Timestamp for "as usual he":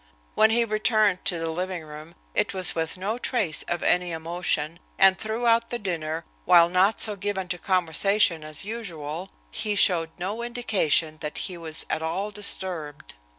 8.43-9.75